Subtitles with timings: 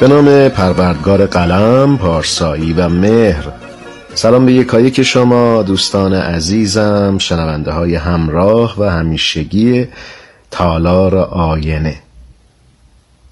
[0.00, 3.48] به نام پروردگار قلم، پارسایی و مهر.
[4.14, 9.88] سلام به یکایی شما دوستان عزیزم شنونده های همراه و همیشگی
[10.50, 11.96] تالار آینه.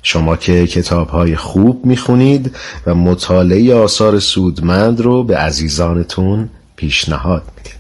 [0.02, 2.56] شما که کتاب های خوب می‌خونید
[2.86, 7.76] و مطالعه آثار سودمند رو به عزیزانتون پیشنهاد می‌دید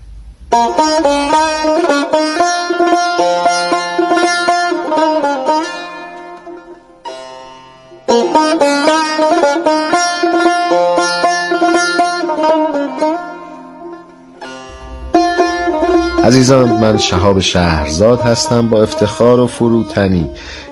[16.26, 20.30] عزیزان من شهاب شهرزاد هستم با افتخار و فروتنی.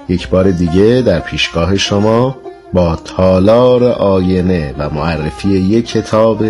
[0.09, 2.37] یک بار دیگه در پیشگاه شما
[2.73, 6.45] با تالار آینه و معرفی یک کتاب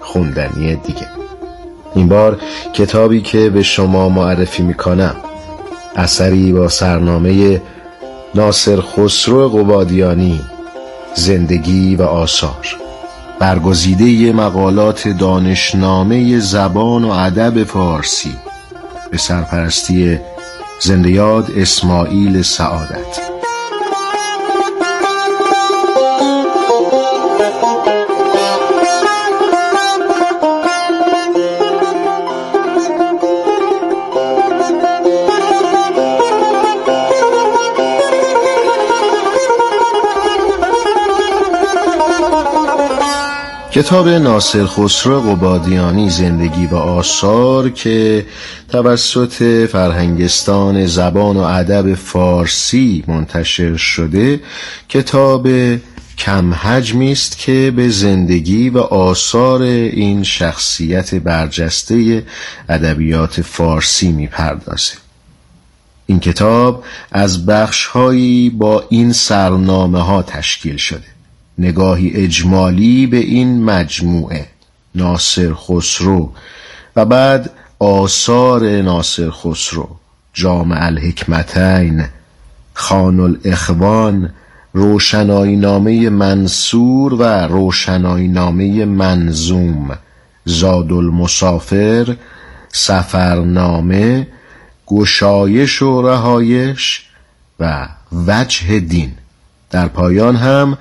[0.00, 1.06] خوندنی دیگه.
[1.94, 2.40] این بار
[2.72, 5.16] کتابی که به شما معرفی می‌کنم.
[5.96, 7.62] اثری با سرنامه
[8.34, 10.40] ناصر خسرو قبادیانی
[11.14, 12.76] زندگی و آثار.
[13.38, 18.36] برگزیده مقالات دانشنامه زبان و ادب فارسی.
[19.10, 20.18] به سرپرستی
[20.82, 23.25] زندیاد اسماعیل سعادت.
[43.76, 48.26] کتاب ناصر خسرو قبادیانی زندگی و آثار که
[48.68, 54.40] توسط فرهنگستان زبان و ادب فارسی منتشر شده
[54.88, 55.48] کتاب
[56.18, 62.26] کم حجمی است که به زندگی و آثار این شخصیت برجسته
[62.68, 64.94] ادبیات فارسی می‌پردازه.
[66.06, 71.15] این کتاب از بخشهایی با این سرنامه ها تشکیل شده.
[71.58, 74.46] نگاهی اجمالی به این مجموعه
[74.94, 76.32] ناصر خسرو
[76.96, 79.88] و بعد آثار ناصر خسرو
[80.34, 82.04] جامع الحکمتین
[82.74, 84.30] خان الاخوان
[84.72, 89.98] روشنایی نامه منصور و روشنایی نامه منظوم
[90.44, 92.16] زاد المسافر
[92.72, 94.26] سفرنامه
[94.86, 97.02] گشایش و رهایش
[97.60, 97.88] و
[98.26, 99.12] وجه دین.
[99.70, 100.78] در پایان هم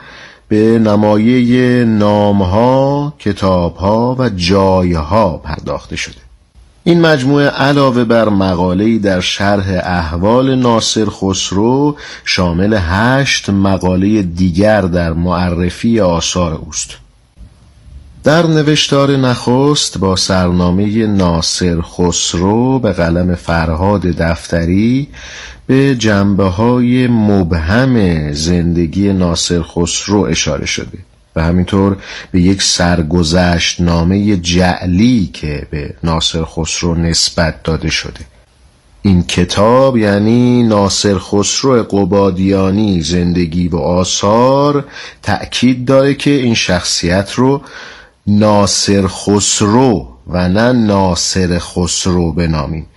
[0.48, 6.16] به نمایه نامها، کتابها و جایها پرداخته شده.
[6.84, 11.96] این مجموعه علاوه بر مقاله‌ای در شرح احوال ناصر خسرو
[12.26, 16.90] شامل هشت مقاله دیگر در معرفی آثار اوست.
[18.26, 25.08] در نوشتار نخست با سرنامه ناصر خسرو به قلم فرهاد دفتری
[25.68, 30.98] به جنبه های مبهم زندگی ناصر خسرو اشاره شده
[31.36, 31.98] و همینطور
[32.32, 38.20] به یک سرگذشت نامه جعلی که به ناصر خسرو نسبت داده شده.
[39.02, 44.86] این کتاب یعنی ناصر خسرو قبادیانی زندگی و آثار
[45.24, 47.62] تأکید داره که این شخصیت رو
[48.28, 52.88] ناصر خسرو و نه ناصر خسرو بنامیم.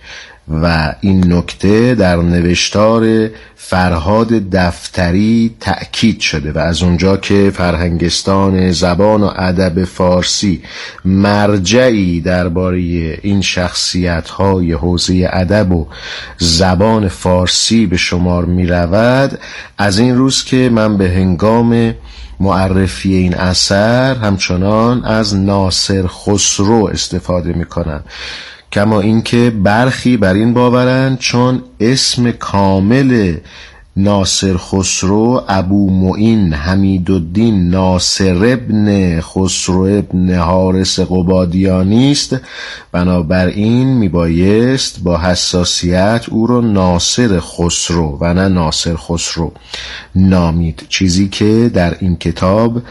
[0.61, 9.23] و این نکته در نوشتار فرهاد دفتری تأکید شده و از اونجا که فرهنگستان زبان
[9.23, 10.61] و ادب فارسی
[11.05, 12.79] مرجعی درباره
[13.21, 15.87] این شخصیت های حوزه ادب و
[16.37, 19.39] زبان فارسی به شمار می رود
[19.77, 21.93] از این روز که من به هنگام
[22.39, 28.03] معرفی این اثر همچنان از ناصر خسرو استفاده می کنم
[28.71, 33.37] کما اینکه برخی بر این باورند چون اسم کامل
[33.97, 42.37] ناصر خسرو ابو معین حمید الدین ناصر ابن خسرو ابن حارس قبادیانی است.
[42.91, 49.51] بنابراین میبایست با حساسیت او را ناصر خسرو و نه ناصر خسرو
[50.15, 50.85] نامید.
[50.89, 52.81] چیزی که در این کتاب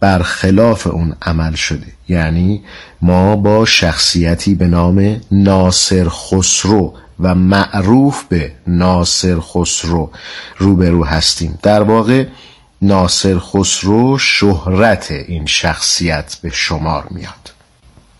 [0.00, 1.86] برخلاف اون عمل شده.
[2.08, 2.62] یعنی
[3.02, 10.10] ما با شخصیتی به نام ناصر خسرو و معروف به ناصر خسرو
[10.58, 11.58] روبرو هستیم.
[11.62, 12.26] در واقع
[12.82, 17.52] ناصر خسرو شهرت این شخصیت به شمار میاد.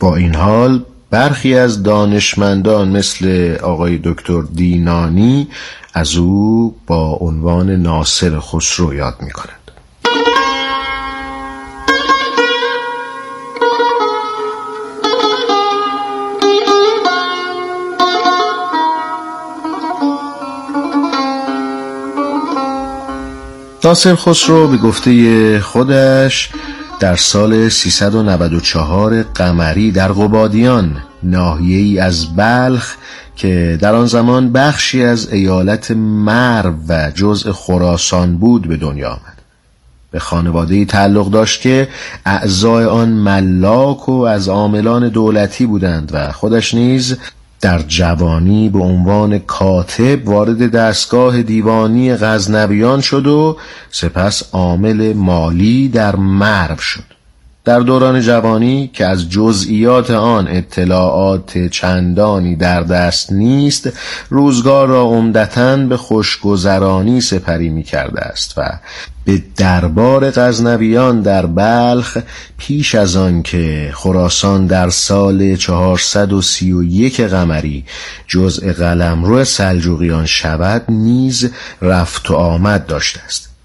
[0.00, 5.49] با این حال برخی از دانشمندان مثل آقای دکتر دینانی
[5.94, 9.31] از او با عنوان ناصر خسرو یاد می
[23.87, 26.50] ناصر خسرو به گفته خودش
[27.00, 32.94] در سال 394 قمری در قبادیان ناحیه ای از بلخ
[33.37, 39.43] که در آن زمان بخشی از ایالت مرو و جزء خراسان بود به دنیا آمد.
[40.11, 41.89] به خانواده تعلق داشت که
[42.25, 47.17] اعضای آن ملاک و از عاملان دولتی بودند و خودش نیز
[47.67, 53.57] در جوانی به عنوان کاتب وارد دستگاه دیوانی غزنبیان شد و
[53.91, 57.03] سپس عامل مالی در مرو شد.
[57.67, 63.93] در دوران جوانی که از جزئیات آن اطلاعات چندانی در دست نیست
[64.31, 68.79] روزگار را عمدتا به خوشگذرانی سپری می کرده است و
[69.25, 72.19] به دربار غزنویان در بلخ
[72.59, 77.85] پیش از آن که خراسان در سال 431 قمری
[78.27, 81.51] جزء قلمرو سلجوقیان شود نیز
[81.83, 83.56] رفت و آمد داشته است.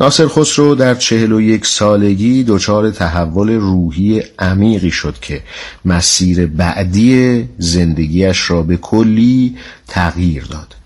[0.00, 5.42] ناصر خسرو در چهل و یک سالگی دچار تحول روحی عمیقی شد که
[5.84, 9.56] مسیر بعدی زندگیش را به کلی
[9.86, 10.76] تغییر داد.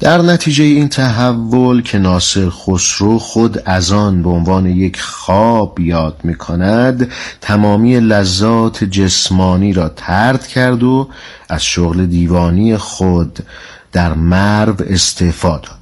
[0.00, 6.20] در نتیجه این تحول که ناصر خسرو خود از آن به عنوان یک خواب یاد
[6.24, 7.10] می کند
[7.40, 11.08] تمامی لذات جسمانی را ترد کرد و
[11.48, 13.38] از شغل دیوانی خود
[13.92, 15.81] در مرو استعفا داد.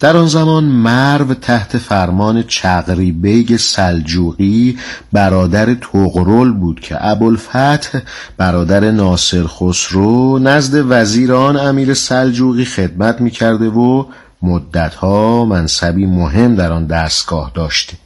[0.00, 4.78] در آن زمان مرو تحت فرمان چغری بیگ سلجوقی
[5.12, 7.98] برادر توغرل بود که ابوالفتح
[8.36, 14.04] برادر ناصر خسرو نزد وزیران امیر سلجوقی خدمت می‌کرده و
[14.42, 17.96] مدتها منصبی مهم در آن دستگاه داشته.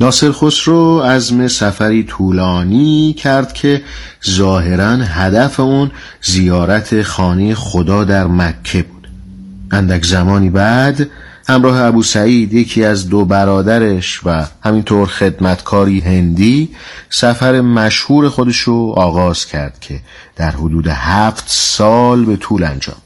[0.00, 3.82] ناصر خسرو عزم سفری طولانی کرد که
[4.30, 5.90] ظاهرا هدف اون
[6.22, 9.01] زیارت خانه خدا در مکه بود.
[9.72, 11.10] اندک زمانی بعد
[11.48, 16.70] همراه ابو سعید یکی از دو برادرش و همینطور خدمتکاری هندی
[17.10, 20.00] سفر مشهور خودش رو آغاز کرد که
[20.36, 22.96] در حدود هفت سال به طول انجام.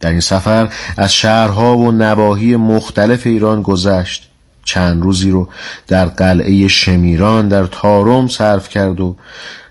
[0.00, 4.30] در این سفر از شهرها و نواحی مختلف ایران گذشت.
[4.64, 5.48] چند روزی رو
[5.88, 9.16] در قلعه شمیران در تارم صرف کرد و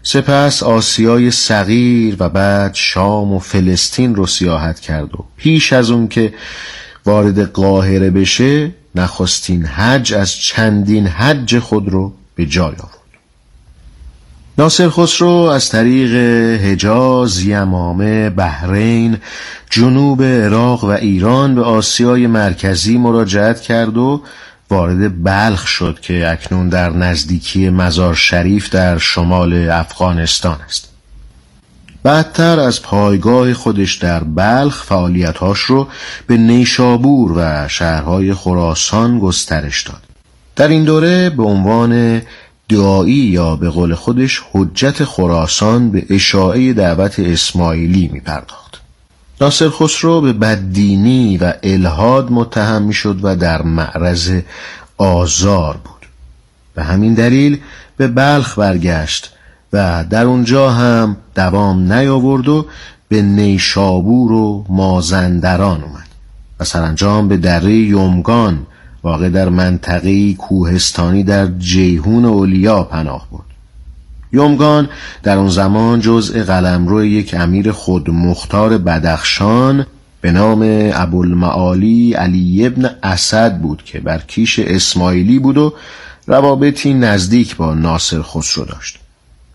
[0.04, 6.08] سپس آسیای صغیر و بعد شام و فلسطین رو سیاحت کرد و پیش از اون
[6.08, 6.34] که
[7.06, 13.00] وارد قاهره بشه نخستین حج از چندین حج خود رو به جای آورد.
[14.58, 16.16] ناصر خسرو از طریق
[16.62, 19.18] حجاز، یمامه، بحرین،
[19.70, 24.22] جنوب عراق و ایران به آسیای مرکزی مراجعت کرد و
[24.70, 30.90] وارد بلخ شد که اکنون در نزدیکی مزار شریف در شمال افغانستان است
[32.04, 35.88] بعدتر از پایگاه خودش در بلخ فعالیتهاش رو
[36.28, 40.02] به نیشابور و شهرهای خراسان گسترش داد
[40.56, 42.22] در این دوره به عنوان
[42.70, 48.79] دعایی یا به قول خودش حجت خراسان به اشاعه دعوت اسماعیلی می پرداخت.
[49.42, 54.42] ناصر خسرو به بددینی و الهاد متهم می شد و در معرض
[54.98, 56.06] آزار بود.
[56.76, 57.60] به همین دلیل
[57.98, 59.34] به بلخ برگشت
[59.74, 62.66] و در اونجا هم دوام نیاورد و
[63.08, 66.08] به نیشابور و مازندران اومد
[66.60, 68.68] و سرانجام به دره یومگان
[69.04, 73.49] واقع در منطقه کوهستانی در جیهون اولیا پناه برد.
[74.34, 74.90] یومگان
[75.24, 79.86] در اون زمان جزء قلمرو یک امیر خود مختار بدخشان
[80.22, 80.60] به نام
[80.94, 85.74] ابوالمعالی علی ابن اسد بود که بر کیش اسماعیلی بود و
[86.28, 89.00] روابطی نزدیک با ناصر خسرو داشت.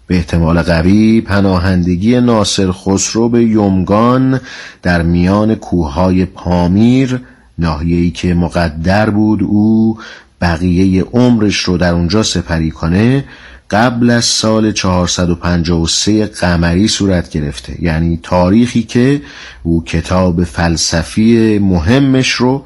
[0.07, 4.41] به احتمال قوی پناهندگی ناصر خسرو به یومگان
[4.83, 7.21] در میان کوههای پامیر
[7.59, 9.99] ناحیه‌ای که مقدر بود او
[10.41, 13.25] بقیه عمرش رو در اونجا سپری کنه
[13.71, 17.83] قبل از سال 453 قمری صورت گرفته.
[17.83, 19.23] یعنی تاریخی که
[19.63, 22.65] او کتاب فلسفی مهمش رو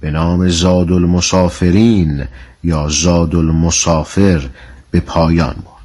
[0.00, 2.24] به نام زاد المسافرین
[2.64, 4.48] یا زاد المسافر
[4.90, 5.77] به پایان برد.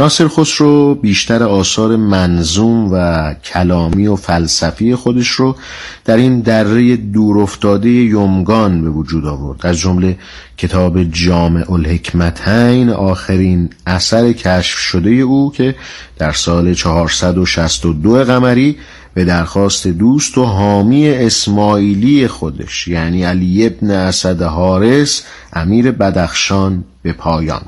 [0.00, 5.56] ناصر خسرو بیشتر آثار منظوم و کلامی و فلسفی خودش رو
[6.04, 9.66] در این دره دورافتاده یمگان به وجود آورد.
[9.66, 10.18] از جمله
[10.56, 15.74] کتاب جامع الحکمتین آخرین اثر کشف شده او که
[16.18, 18.76] در سال 462 قمری
[19.14, 25.22] به درخواست دوست و حامی اسماعیلی خودش یعنی علی ابن اسد حارس
[25.52, 27.62] امیر بدخشان به پایان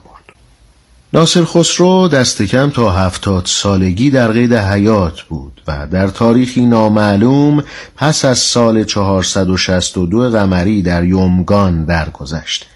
[1.12, 7.65] ناصر خسرو دست کم تا هفتاد سالگی در قید حیات بود و در تاریخی نامعلوم
[7.97, 12.67] پس از سال 462 قمری در یومگان درگذشت.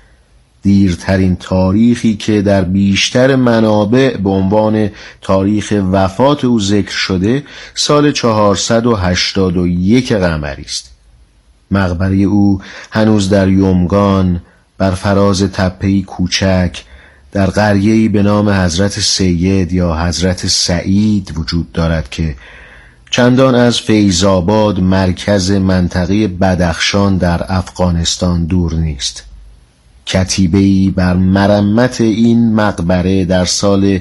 [0.62, 10.12] دیرترین تاریخی که در بیشتر منابع به عنوان تاریخ وفات او ذکر شده سال 481
[10.12, 10.90] قمری است.
[11.70, 12.60] مقبره او
[12.90, 14.42] هنوز در یومگان
[14.78, 16.84] بر فراز تپهی کوچک
[17.32, 22.34] در قریه‌ای به نام حضرت سید یا حضرت سعید وجود دارد که
[23.10, 29.24] چندان از فیضاباد مرکز منطقه بدخشان در افغانستان دور نیست
[30.06, 34.00] کتیبه‌ای بر مرمت این مقبره در سال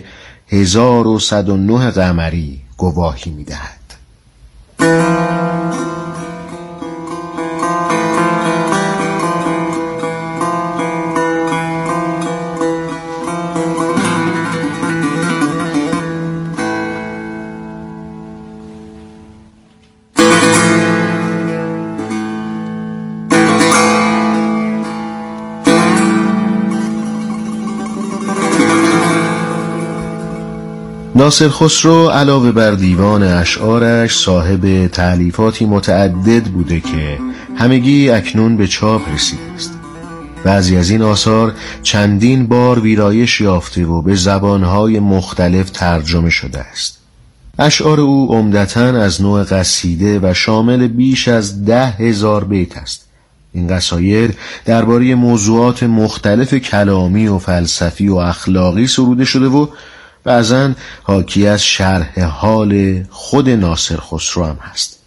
[0.49, 3.81] 1109 قمری گواهی می‌دهد.
[31.21, 37.19] ناصر خسرو علاوه بر دیوان اشعارش صاحب تعلیفاتی متعدد بوده که
[37.55, 39.73] همگی اکنون به چاپ رسیده است.
[40.43, 46.97] بعضی از این آثار چندین بار ویرایش یافته و به زبانهای مختلف ترجمه شده است.
[47.59, 53.05] اشعار او عمدتا از نوع قصیده و شامل بیش از ده هزار بیت است.
[53.53, 59.67] این قصاید درباره موضوعات مختلف کلامی و فلسفی و اخلاقی سروده شده و
[60.23, 60.73] بعضا
[61.03, 64.99] حاکی از شرح حال خود ناصر خسرو هم هست.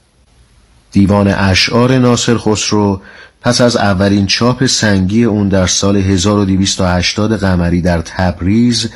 [0.92, 3.00] دیوان اشعار ناصر خسرو
[3.40, 8.90] پس از اولین چاپ سنگی اون در سال 1280 قمری در تبریز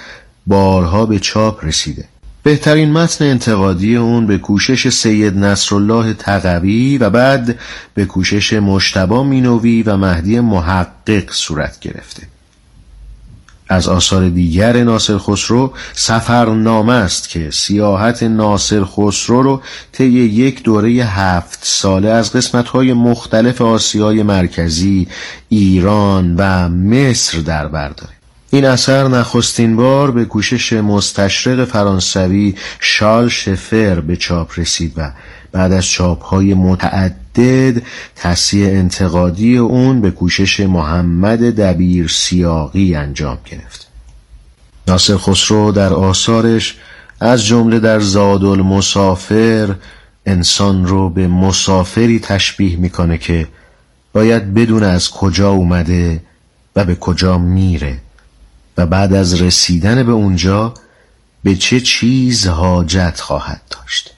[0.47, 2.05] بارها به چاپ رسیده.
[2.43, 7.59] بهترین متن انتقادی اون به کوشش سید نصرالله تقوی و بعد
[7.95, 12.23] به کوشش مشتبا مینوی و مهدی محقق صورت گرفته.
[13.69, 20.91] از آثار دیگر ناصر خسرو سفرنامه است که سیاحت ناصر خسرو رو طی یک دوره
[20.91, 25.09] هفت ساله از قسمتهای مختلف آسیای مرکزی،
[25.49, 28.18] ایران و مصر در برداره.
[28.51, 35.13] این اثر نخستین بار به کوشش مستشرق فرانسوی شال شفر به چاپ رسید و
[35.53, 37.83] بعد از چاپهای متعدد
[38.17, 43.89] تصیح انتقادی اون به کوشش محمد دبیر سیاقی انجام گرفت.
[44.89, 46.77] ناصر خسرو در آثارش
[47.21, 49.75] از جمله در زاد المسافر
[50.27, 53.47] انسان رو به مسافری تشبیه می‌کنه که
[54.13, 56.21] باید بدون از کجا اومده
[56.77, 57.99] و به کجا میره.
[58.79, 60.75] و بعد از رسیدن به اونجا
[61.43, 64.15] به چه چیز حاجت خواهد داشت؟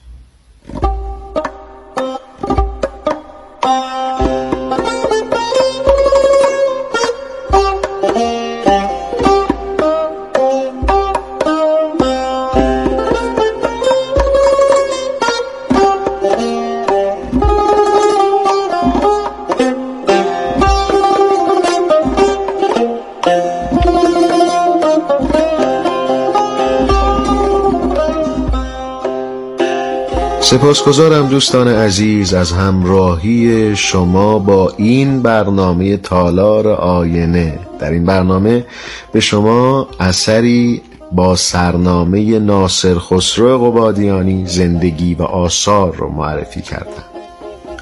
[30.50, 37.58] سپاسگزارم دوستان عزیز از همراهی شما با این برنامه تالار آینه.
[37.78, 38.64] در این برنامه
[39.12, 47.04] به شما اثری با سرنامه ناصر خسرو قبادیانی زندگی و آثار رو معرفی کردم.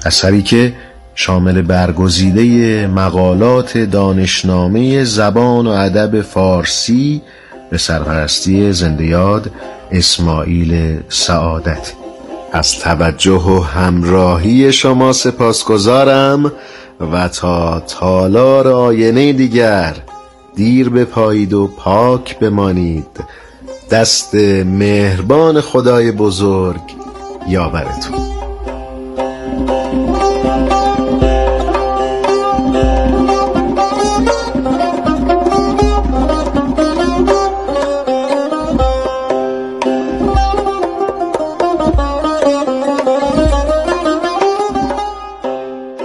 [0.05, 0.73] اثری که
[1.15, 7.21] شامل برگزیده مقالات دانشنامه زبان و ادب فارسی
[7.71, 9.51] به سرپرستی زندیاد
[9.91, 11.98] اسماعیل سعادت.
[12.51, 16.51] از توجه و همراهی شما سپاسگزارم
[17.11, 19.95] و تا تالار آینه دیگر
[20.55, 23.23] دیر بپایید و پاک بمانید.
[23.91, 26.81] دست مهربان خدای بزرگ
[27.49, 28.28] یاورتون.